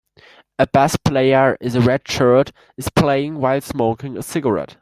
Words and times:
A 0.57 0.65
bass 0.65 0.95
player 0.97 1.57
in 1.61 1.77
a 1.77 1.79
red 1.79 2.07
shirt 2.07 2.51
is 2.75 2.89
playing 2.89 3.35
while 3.37 3.61
smoking 3.61 4.17
a 4.17 4.23
cigarette. 4.23 4.77